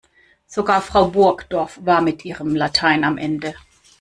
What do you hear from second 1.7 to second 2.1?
war